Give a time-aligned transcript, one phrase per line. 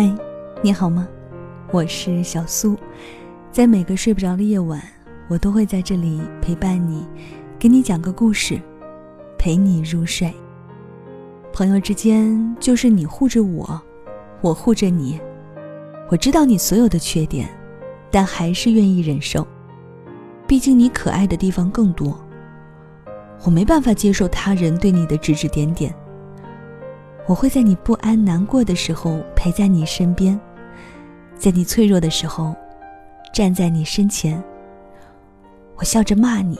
[0.00, 0.08] 嗨，
[0.62, 1.08] 你好吗？
[1.72, 2.76] 我是小苏，
[3.50, 4.80] 在每个睡不着的夜晚，
[5.26, 7.04] 我都会在这里陪伴你，
[7.58, 8.60] 给你讲个故事，
[9.36, 10.32] 陪你入睡。
[11.52, 13.82] 朋友之间就是你护着我，
[14.40, 15.20] 我护着你。
[16.08, 17.48] 我知道你所有的缺点，
[18.08, 19.44] 但还是愿意忍受，
[20.46, 22.16] 毕竟你可爱的地方更多。
[23.44, 25.92] 我没办法接受他人对你的指指点点。
[27.28, 30.40] 我会在你不安、难过的时候陪在你身边，
[31.36, 32.56] 在你脆弱的时候，
[33.34, 34.42] 站在你身前。
[35.76, 36.58] 我笑着骂你，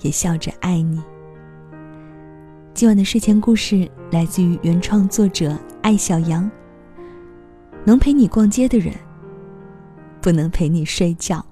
[0.00, 1.02] 也笑着爱你。
[2.72, 6.50] 今晚的睡前故事来自于原创作者艾小羊。
[7.84, 8.94] 能陪你逛街的人，
[10.22, 11.44] 不能陪你睡觉。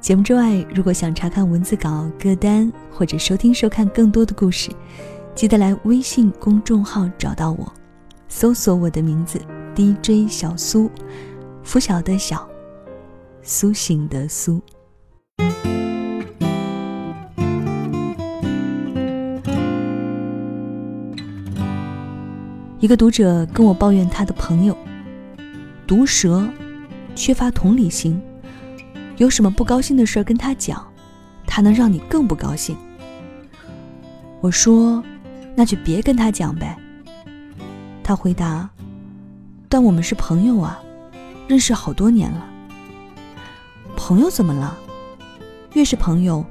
[0.00, 4.70] 节目之外，如果想查看文字稿、歌单或者收听、收看更多的故事，
[5.38, 7.72] 记得来微信公众号找到我，
[8.26, 9.40] 搜索我的名字
[9.72, 10.90] DJ 小苏，
[11.62, 12.44] 拂晓的晓，
[13.40, 14.60] 苏醒的苏。
[22.80, 24.76] 一个读者跟我抱怨他的朋友
[25.86, 26.44] 毒舌，
[27.14, 28.20] 缺乏同理心。
[29.18, 30.84] 有什么不高兴的事儿跟他讲，
[31.46, 32.76] 他能让你更不高兴。
[34.40, 35.00] 我说，
[35.58, 36.78] 那就别跟他讲呗。
[38.04, 38.70] 他回答
[39.68, 40.78] ：“但我们是朋友啊，
[41.48, 42.48] 认识好多年了。
[43.96, 44.78] 朋友怎么了？
[45.72, 46.44] 越是朋友，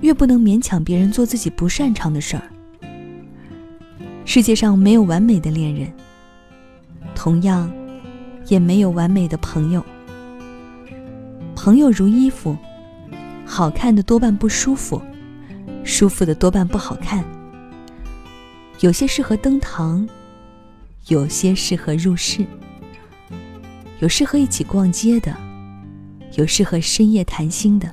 [0.00, 2.42] 越不能勉强别人做自己不擅长的事儿。
[4.24, 5.92] 世界上没有完美的恋人，
[7.14, 7.70] 同样，
[8.48, 9.80] 也没有完美的朋友。”
[11.54, 12.56] 朋友如衣服，
[13.46, 15.00] 好看的多半不舒服，
[15.84, 17.24] 舒服的多半不好看。
[18.80, 20.08] 有些适合登堂，
[21.08, 22.46] 有些适合入室。
[23.98, 25.36] 有适合一起逛街的，
[26.36, 27.92] 有适合深夜谈心的，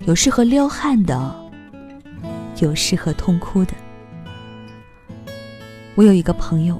[0.00, 1.50] 有适合撩汉的，
[2.60, 3.72] 有适合痛哭的。
[5.94, 6.78] 我有一个朋友，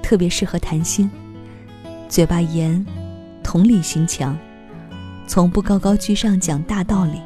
[0.00, 1.10] 特别适合谈心，
[2.08, 2.86] 嘴巴严，
[3.42, 4.38] 同理心强。
[5.26, 7.20] 从不高高居上讲大道理。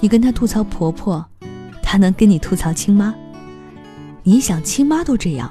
[0.00, 1.22] 你跟他吐槽婆婆，
[1.82, 3.14] 他能跟你吐槽亲妈。
[4.24, 5.50] 你想亲妈都这样，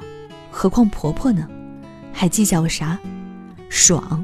[0.50, 1.46] 何况婆婆呢？
[2.14, 2.98] 还计较个啥？
[3.68, 4.24] 爽！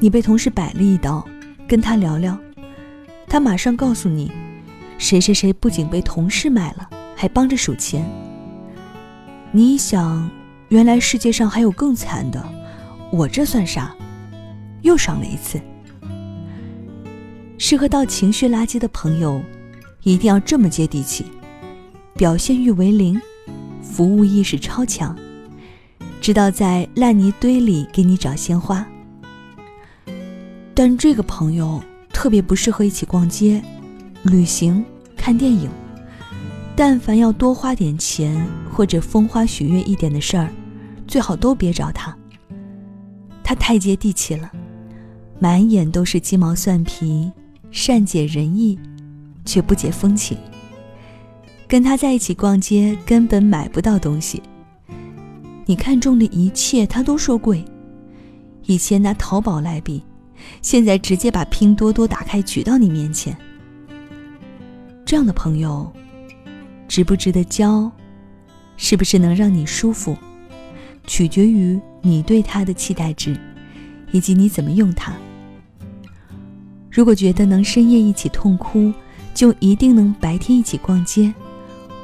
[0.00, 1.24] 你被同事摆了一刀，
[1.68, 2.36] 跟他聊聊，
[3.28, 4.32] 他马上告诉你，
[4.98, 8.04] 谁谁谁不仅被同事卖了，还帮着数钱。
[9.52, 10.28] 你想，
[10.68, 12.44] 原来世界上还有更惨的，
[13.12, 13.94] 我这算啥？
[14.82, 15.60] 又爽了一次。
[17.56, 19.40] 适合倒情绪垃圾的朋友，
[20.02, 21.24] 一定要这么接地气，
[22.18, 23.16] 表现欲为零，
[23.80, 25.16] 服务意识超强，
[26.20, 28.84] 知道在烂泥堆里给你找鲜花。
[30.74, 31.80] 但这个朋友
[32.12, 33.62] 特别不适合一起逛街、
[34.24, 34.84] 旅行、
[35.16, 35.70] 看电影。
[36.74, 40.50] 但凡要多花点钱或者风花雪月一点的事儿，
[41.06, 42.16] 最好都别找他。
[43.44, 44.50] 他太接地气了，
[45.38, 47.30] 满眼都是鸡毛蒜皮。
[47.70, 48.76] 善解人意，
[49.44, 50.36] 却不解风情。
[51.68, 54.42] 跟他在一起逛街，根本买不到东西。
[55.66, 57.62] 你看中的一切，他都说贵。
[58.64, 60.02] 以前拿淘宝来比，
[60.62, 63.36] 现在直接把拼多多打开举到你面前。
[65.04, 65.92] 这样的朋友，
[66.88, 67.90] 值不值得交，
[68.78, 70.16] 是不是能让你舒服，
[71.06, 73.38] 取决于你对他的期待值，
[74.10, 75.12] 以及你怎么用他。
[76.90, 78.90] 如果觉得能深夜一起痛哭，
[79.34, 81.32] 就一定能白天一起逛街，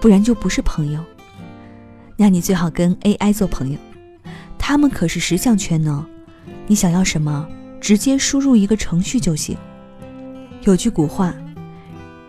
[0.05, 1.03] 不然就不是朋友。
[2.15, 3.79] 那你最好跟 AI 做朋友，
[4.59, 6.05] 他们可是十项全能，
[6.67, 7.49] 你想要什么，
[7.81, 9.57] 直接输入一个程序就行。
[10.65, 11.35] 有句古话：“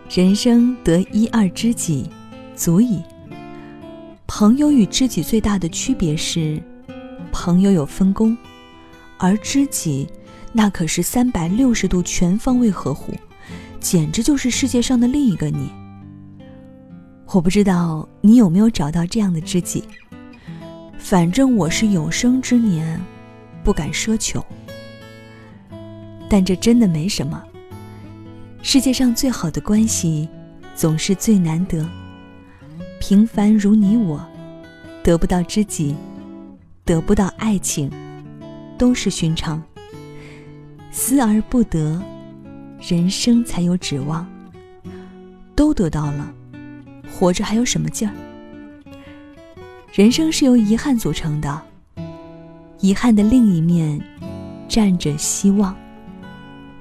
[0.08, 2.08] 人生得一二知己，
[2.54, 3.02] 足矣。”
[4.26, 6.58] 朋友与知己最大的区别是，
[7.30, 8.34] 朋友有分工，
[9.18, 10.08] 而知己。
[10.50, 13.12] 那可是三百六十度全方位呵护，
[13.80, 15.70] 简直就是世界上的另一个你。
[17.32, 19.84] 我不知道你有没有找到这样的知己，
[20.98, 22.98] 反正我是有生之年
[23.62, 24.42] 不敢奢求。
[26.30, 27.42] 但这真的没什么。
[28.62, 30.28] 世界上最好的关系，
[30.74, 31.86] 总是最难得。
[33.00, 34.24] 平凡如你我，
[35.02, 35.94] 得不到知己，
[36.84, 37.90] 得不到爱情，
[38.78, 39.62] 都是寻常。
[40.90, 42.02] 思而不得，
[42.80, 44.26] 人生才有指望。
[45.54, 46.34] 都得到了，
[47.18, 48.14] 活着还有什么劲儿？
[49.90, 51.62] 人生是由遗憾组成的，
[52.80, 53.98] 遗憾的另一面，
[54.68, 55.74] 站着希望。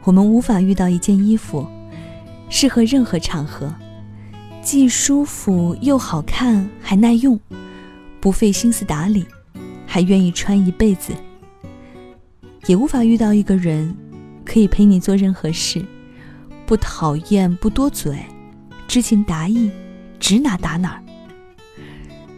[0.03, 1.65] 我们无法遇到一件衣服，
[2.49, 3.73] 适合任何场合，
[4.61, 7.39] 既舒服又好看，还耐用，
[8.19, 9.25] 不费心思打理，
[9.87, 11.13] 还愿意穿一辈子。
[12.65, 13.95] 也无法遇到一个人，
[14.43, 15.81] 可以陪你做任何事，
[16.65, 18.19] 不讨厌，不多嘴，
[18.85, 19.71] 知情达意，
[20.25, 21.03] 指哪打哪儿。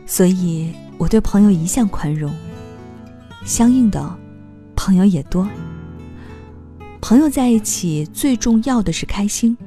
[0.06, 2.30] 所以我对朋友一向宽容，
[3.45, 4.13] 相应的，
[4.75, 5.48] 朋友也多。
[7.00, 9.57] 朋友在一起最重要的是开心，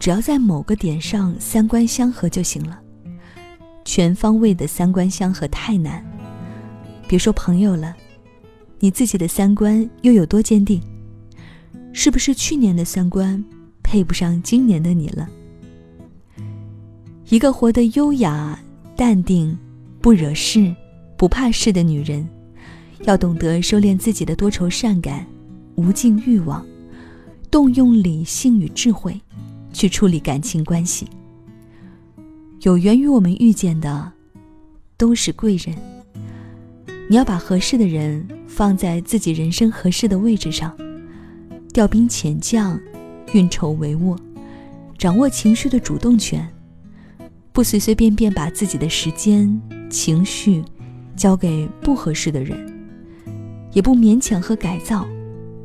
[0.00, 2.80] 只要在某个点上三观相合就行了。
[3.84, 6.02] 全方位的三观相合太难，
[7.06, 7.94] 别说朋友了。
[8.78, 10.80] 你自己的三观又有多坚定？
[11.92, 13.44] 是不是去年的三观
[13.82, 15.28] 配不上今年的你了？
[17.28, 18.58] 一个活得优雅、
[18.96, 19.56] 淡定、
[20.00, 20.74] 不惹事、
[21.16, 22.26] 不怕事的女人，
[23.04, 25.26] 要懂得收敛自己的多愁善感、
[25.74, 26.64] 无尽欲望，
[27.50, 29.20] 动用理性与智慧
[29.72, 31.06] 去处理感情关系。
[32.62, 34.12] 有缘于我们遇见的，
[34.96, 35.76] 都是贵人。
[37.10, 38.26] 你要把合适的人。
[38.48, 40.76] 放在自己人生合适的位置上，
[41.72, 42.80] 调兵遣将，
[43.32, 44.18] 运筹帷幄，
[44.96, 46.44] 掌握情绪的主动权，
[47.58, 49.60] 不随随便便把自己的时间、
[49.90, 50.62] 情绪
[51.16, 52.56] 交给不合适的人，
[53.72, 55.04] 也不勉强和改造，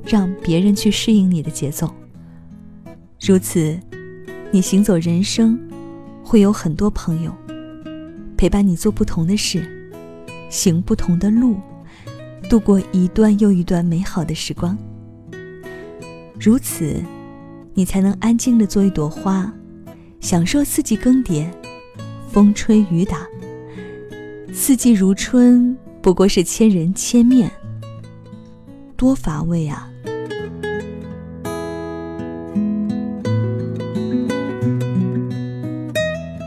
[0.04, 1.94] 让别人去适应你的节奏。
[3.22, 3.80] 如此，
[4.50, 5.56] 你行走人生，
[6.24, 7.32] 会有很多朋友
[8.36, 9.64] 陪伴你做不同的事，
[10.50, 11.58] 行不同的路。
[12.50, 14.76] 度过一段又一段美好的时光，
[16.40, 17.04] 如此，
[17.76, 19.54] 你才能安静的做一朵花，
[20.20, 21.46] 享受四季更迭，
[22.34, 23.28] 风吹雨打。
[24.52, 27.52] 四季如春，不过是千人千面，
[28.98, 29.88] 多乏味啊！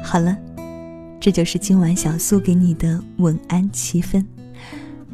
[0.03, 0.37] 好了，
[1.21, 4.27] 这就是今晚小苏给你的晚安七分。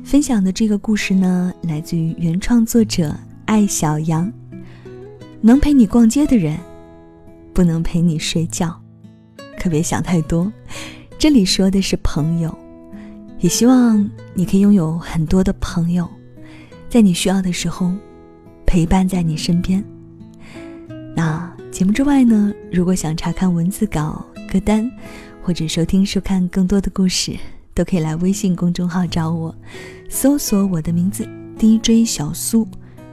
[0.03, 3.15] 分享的这个故事呢，来自于原创作者
[3.45, 4.33] 艾小羊。
[5.43, 6.59] 能陪你逛街的人，
[7.53, 8.82] 不能陪你睡觉，
[9.63, 10.53] 可别想太多。
[11.19, 12.53] 这里说的是朋友，
[13.39, 16.09] 也希望你可以拥有很多的朋友，
[16.89, 17.93] 在你需要的时候
[18.67, 19.85] 陪伴在你身边。
[21.15, 24.91] 那节目之外呢，如果想查看文字稿、歌单，
[25.45, 27.37] 或者收听、收看更多的故事。
[27.75, 29.55] 都可以来微信公众号找我，
[30.07, 31.27] 搜索我的名字
[31.59, 32.69] DJ 小苏，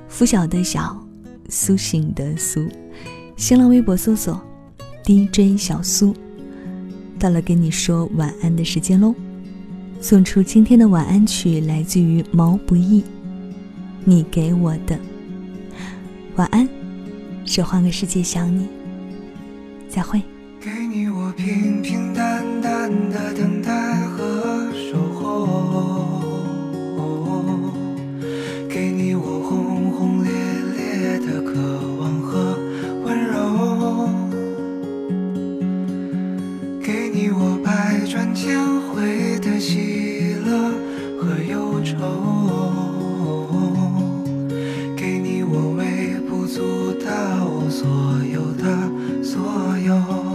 [0.10, 1.02] 拂晓的小，
[1.48, 2.68] 苏醒的苏。
[3.38, 4.38] 新浪微博搜索
[5.06, 6.13] DJ 小苏。
[7.19, 9.13] 到了跟你说晚安的时间喽，
[10.00, 13.04] 送出今天的晚安曲，来自于毛不易，
[14.06, 14.98] 你给我的。
[16.38, 16.68] 晚安，
[17.44, 18.66] 是换个世界想你，
[19.89, 20.21] 再会。
[20.62, 24.08] 给你我平平淡淡的等待。
[41.83, 41.95] 愁
[44.98, 47.88] 给你我微不足道所
[48.31, 50.30] 有的所有。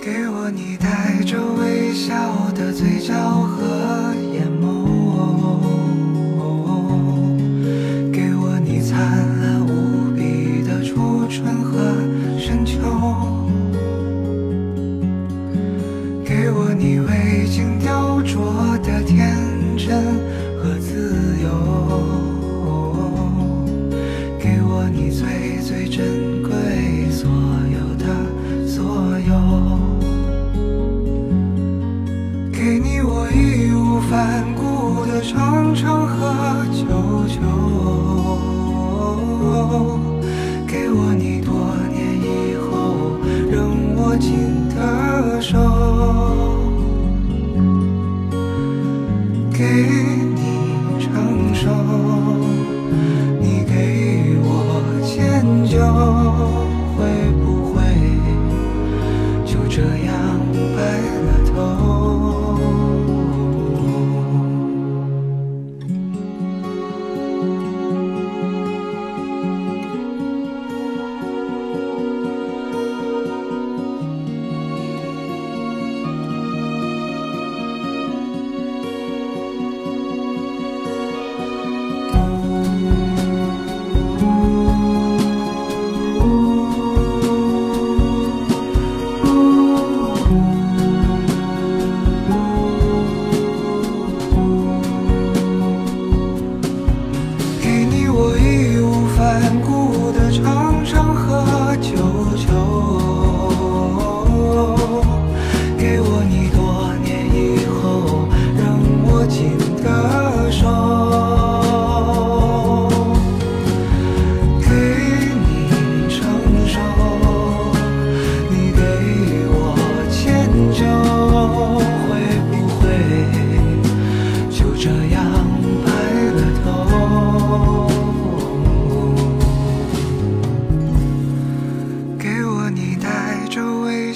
[0.00, 2.14] 给我你带着微笑
[2.54, 4.15] 的嘴角和
[20.78, 21.48] 自由
[24.38, 26.50] 给我你最最珍贵
[27.10, 27.30] 所
[27.72, 28.04] 有的
[28.66, 29.30] 所有。
[32.52, 36.84] 给你我义无反顾的长长和久
[37.28, 37.40] 久
[40.66, 43.18] 给我你多年以后
[43.50, 44.95] 仍握紧的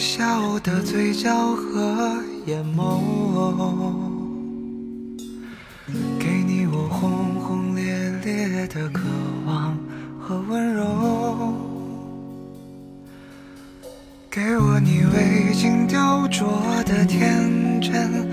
[0.00, 3.02] 笑的嘴角和眼眸，
[6.18, 7.84] 给你我轰轰烈
[8.24, 9.02] 烈的渴
[9.44, 9.76] 望
[10.18, 11.52] 和温柔，
[14.30, 18.26] 给我你未经雕琢的天真